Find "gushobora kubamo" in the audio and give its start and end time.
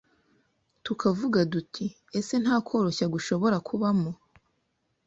3.13-4.11